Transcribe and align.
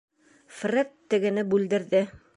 Фред 0.61 0.97
тегене 1.13 1.47
бүлдерҙе: 1.53 2.05